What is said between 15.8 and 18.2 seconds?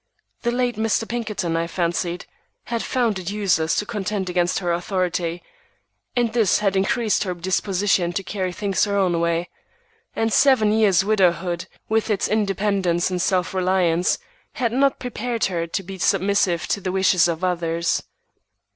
be submissive to the wishes of others.